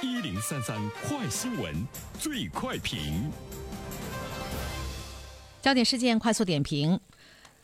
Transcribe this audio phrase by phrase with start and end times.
[0.00, 1.74] 一零三三快新闻，
[2.20, 3.32] 最快评。
[5.60, 7.00] 焦点事件快速点评：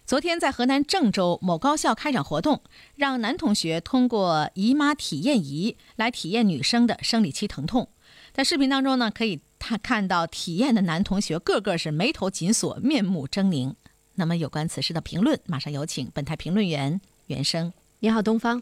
[0.04, 2.60] 昨天在河南郑州某高校开展活动，
[2.97, 7.88] 让男同学通过姨妈体验仪来体验女生的生理期疼痛。
[8.33, 13.74] 在视频当中呢，可以看看到体验的男同学个个是眉头紧锁，面目狰狞。
[14.16, 17.73] 那么有关此事的评论，马上有请本台评论员袁生。
[18.01, 18.60] 你好，东方。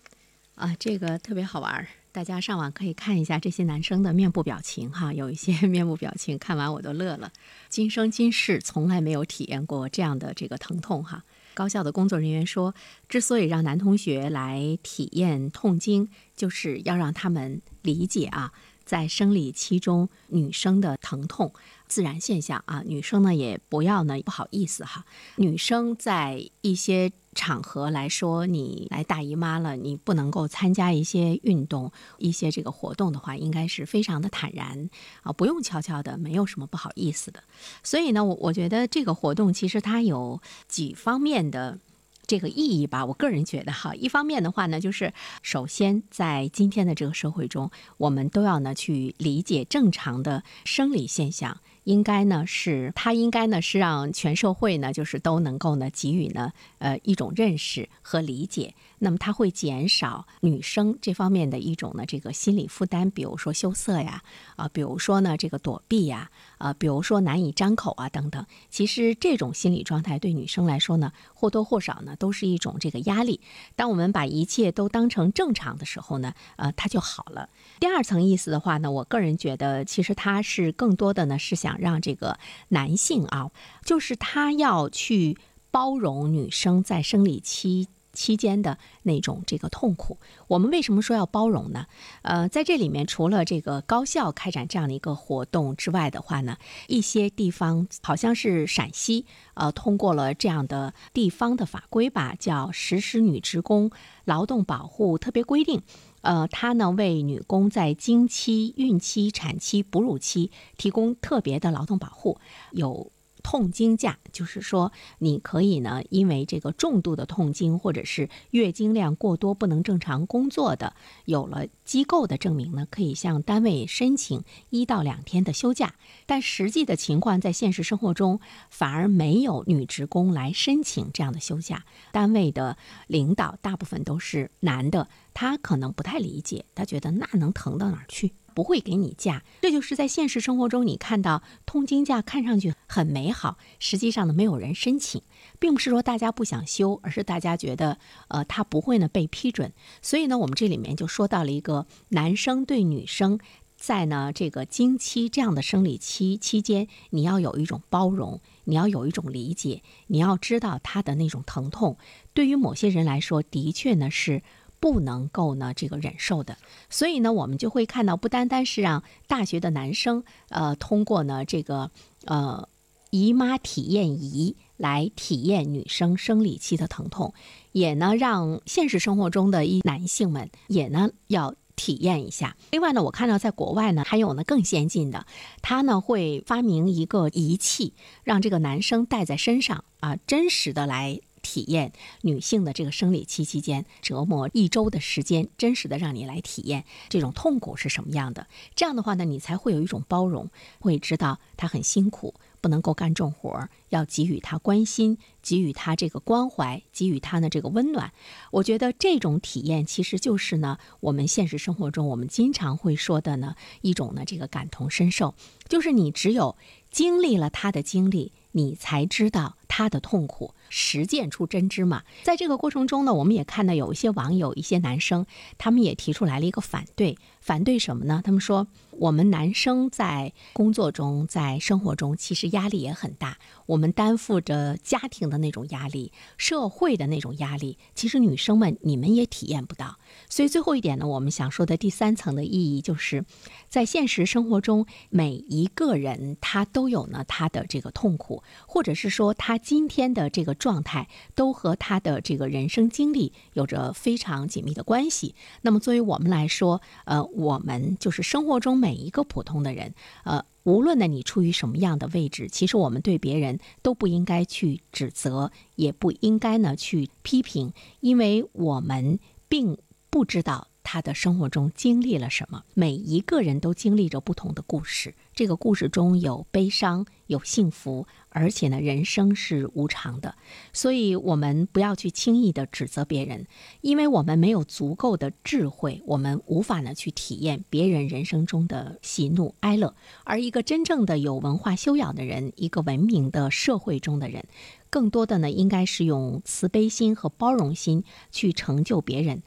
[0.56, 7.32] 啊，这个特别好玩儿，大家上网可以看一下这些男生的面部表情哈，有一些 面部表情看完我都乐了，
[7.70, 11.24] 今生今世从来没有体验过这样的这个疼痛哈。
[11.54, 12.74] 高校的工作人员说，
[13.08, 18.52] 之所以让男同学来体验痛经，就是要让他们理解啊，
[18.84, 21.52] 在生理期中女生的疼痛
[21.92, 25.04] 自然现象啊，女生呢也不要呢不好意思哈，
[25.36, 27.12] 女生在一些。
[27.34, 34.90] 场合来说，你来大姨妈了，你不能够参加一些运动、一些这个活动的话，应该是非常的坦然
[35.22, 37.42] 啊，不用悄悄的，没有什么不好意思的。
[37.82, 41.78] 所以呢，我我觉得这个活动其实它有几方面的。
[42.24, 64.22] 这个意义吧，我个人觉得哈，一方面的话呢，就是首先在今天的这个社会中，我们都要呢去理解正常的生理现象，应该呢是它应该呢是让全社会呢就是都能够呢给予呢呃一种认识和理解，那么它会减少女生这方面的一种呢这个心理负担，比如说羞涩呀
[64.56, 72.16] 啊，比如说呢这个躲避呀啊，比如说难以张口啊等等，其实这种心理状态对女生来说呢或多或少呢。
[72.22, 73.40] 都是一种这个压力。
[73.74, 77.48] 当我们把一切都当成正常的时候呢，呃，它就好了。
[77.80, 83.50] 第二层意思的话呢，我个人觉得，其实他是更多的呢是想让这个男性啊，
[83.84, 85.38] 就是他要去
[85.70, 87.88] 包容女生在生理期。
[88.14, 91.86] 期间的那种这个痛苦，我们为什么说要包容呢？
[92.20, 103.90] 呃，在这里面除了这个高校开展这样的一个活动之外的话呢，一些地方好像是陕西，呃，通过了这样的地方的法规吧，叫《实施女职工
[104.26, 105.80] 劳动保护特别规定》，
[106.22, 112.38] 呃，它呢为女工在经期、孕期、产期、哺乳期提供特别的劳动保护，
[112.72, 113.12] 有。
[113.42, 120.94] 痛经假就是说，你可以呢，因为这个重度的痛经或者是月经量过多不能正常工作的，
[121.24, 125.94] 有了机构的证明呢，可以向单位申请一到两天的休假。
[126.26, 131.84] 但实际的情况在现实生活中，反而没有女职工来申请这样的休假。
[132.12, 132.76] 单位的
[133.06, 138.32] 领导大部分都是男的，他可能不太理解，他觉得那能疼到哪儿去？
[138.54, 145.22] 不会给你假，这就是在现实生活中，你看到痛经假看上去很美好，实际上呢没有人申请，
[145.58, 147.98] 并不是说大家不想休，而是大家觉得
[148.28, 149.72] 呃他不会呢被批准。
[150.00, 153.38] 所以呢，我们这里面就说到了一个男生对女生
[153.76, 161.96] 在呢这个经期这样的生理期期间，你要有一种包容，你要有一种理解，你要知道他的那种疼痛。
[162.34, 164.42] 对于某些人来说，的确呢是。
[164.82, 166.56] 不能够呢，这个忍受的，
[166.90, 171.92] 所以呢，我们就会看到，不单单是让大学的男生，呃，通过呢这个
[172.24, 172.68] 呃
[173.10, 177.32] 姨妈体验仪来体验女生生理期的疼痛，
[177.70, 182.56] 也呢让现实生活中的一男性们也呢要体验一下。
[182.72, 185.26] 另外呢，我看到在国外呢还有呢更先进的，
[185.60, 187.94] 他呢会发明一个仪器，
[188.24, 191.20] 让这个男生戴在身上啊，真实的来。
[191.42, 191.92] 体验
[192.22, 198.46] 女性的这个生理期期间折磨一周的时间，真实的让你来体验这种痛苦是什么样的。
[198.74, 200.48] 这样的话呢，你才会有一种包容，
[200.78, 208.12] 会知道她很辛苦，不能够干重活，要给予她关心，给予她这个关怀，给予她的这个温暖。
[208.52, 215.34] 我觉得这种体验其实就是呢，我们现实生活中我们经常会说的呢一种呢这个感同身受，
[215.68, 216.56] 就是你只有
[216.90, 218.32] 经历了她的经历。
[218.54, 222.02] 你才知道他的痛苦，实践出真知嘛。
[222.22, 225.26] 在这个过程中呢，我们也看到有一些网友、一些男生，
[225.58, 227.18] 他们也提出来了一个反对。
[227.42, 228.22] 反对什么呢？
[228.24, 233.36] 他们说，我们男生在工作中、在生活中，其实压力也很大。
[233.66, 239.98] 我们担负着家庭的那种压力，社会的那种压力，其实女生们你们也体验不到。
[240.28, 243.24] 所以最后一点呢，我们想说的第三层的意义，就是
[243.68, 255.34] 在现实生活中，每一个人他都有呢他的这个痛苦，或者是说他今天的这个状态，都和他的这个人生经历有着非常紧密的关系。
[255.62, 257.20] 那么作为我们来说，呃。
[257.32, 259.94] 我们就是生活中每一个普通的人，
[260.24, 269.18] 呃，无论呢你处于什么样的位置，其实我们对别人都不应该去指责，也不应该呢去批评，因为我们
[269.48, 269.78] 并
[270.10, 270.68] 不知道。
[270.84, 272.64] 他的生活中经历了什么。
[272.74, 280.34] 每一个人都经历着不同的故事，这个故事中有悲伤，有幸福，而且呢，人生是无常的。
[280.74, 283.46] 所以，我们不要去轻易的指责别人，
[283.80, 289.94] 因为我们没有足够的智慧，我们无法呢去体验别人人生中的喜怒哀乐。
[290.24, 294.44] 而一个真正的有文化修养的人，一个文明的社会中的人。
[294.90, 299.42] 更多的呢，应该是用慈悲心和包容心去成就别人，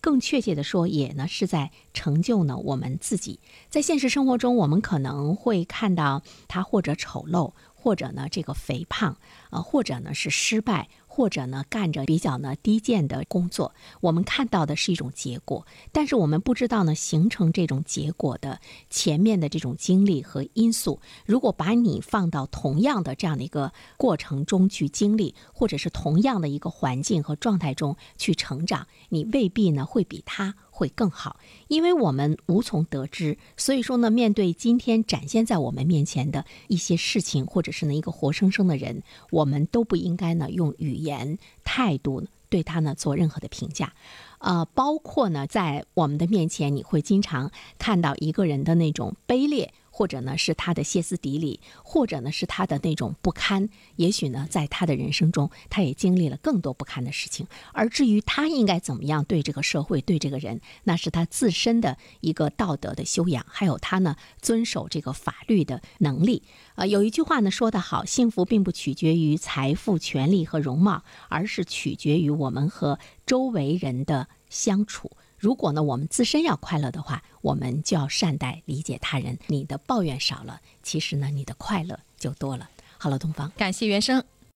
[0.00, 3.40] 更确切的说，也呢是在成就呢我们自己。
[3.68, 9.16] 在现实生活中，我们可能会看到他或者丑陋，或者呢这个肥胖，
[9.50, 10.88] 呃，或者呢是失败。
[11.12, 21.00] 或者呢，干着比较呢低贱的工作，我们看到的是一种结果，但是我们不知道呢，形成这种结果的前面的这种经历和因素。
[21.26, 30.54] 如果把你放到同样的这样的一个过程中去经历，或者是同样的一个环境和状态中去成长，你未必呢会比他。
[30.80, 31.38] 会更好，
[31.68, 33.36] 因为我们无从得知。
[33.54, 43.92] 所以说呢，面对今天展现在我们面前的一些事情，或者是呢一个活生生的人，我们都不应该呢用语言态度对他呢做任何的评价。
[44.38, 49.74] 呃，包括呢在我们的面前，你会经常看到一个人的那种卑劣。
[49.90, 53.68] 或者呢是他的歇斯底里，或者呢是他的那种不堪。
[53.96, 57.46] 也许呢，在他的人生中，他也经历了更多不堪的事情。
[57.72, 66.42] 而至于他应该怎么样对这个社会、对这个人，那是他自身的一个道德的修养，还有他呢遵守这个法律的能力。
[66.76, 75.10] 啊，有一句话呢说得好：幸福并不取决于财富、权力和容貌，而是取决于我们和周围人的相处。
[75.40, 79.38] 如果呢，我们自身要快乐的话，我们就要善待、理解他人。
[79.46, 82.68] 你的抱怨少了，其实呢，你的快乐就多了。
[82.98, 84.22] 好了，东方，感谢原生。